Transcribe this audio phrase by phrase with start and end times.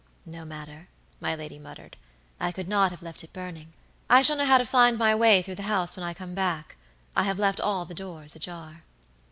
[0.25, 0.87] "No matter,"
[1.19, 1.95] my lady muttered,
[2.39, 3.71] "I could not have left it burning.
[4.09, 6.75] I shall know how to find my way through the house when I come back.
[7.15, 8.81] I have left all the doors ajar."